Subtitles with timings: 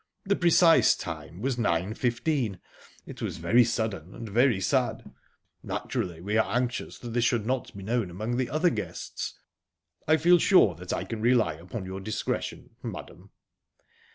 [0.25, 2.59] "The precise time was 9.15.
[3.05, 5.13] It was very sudden, and very sad...
[5.61, 9.37] Naturally, we are anxious that this should not be known among the other guests.
[10.07, 13.29] I feel sure that I can rely upon your discretion, madam."